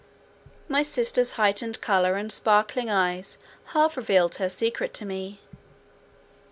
My 0.67 0.81
sister's 0.81 1.33
heightened 1.33 1.79
colour 1.79 2.15
and 2.15 2.31
sparkling 2.31 2.89
eyes 2.89 3.37
half 3.65 3.95
revealed 3.95 4.37
her 4.37 4.49
secret 4.49 4.95
to 4.95 5.05
me. 5.05 5.41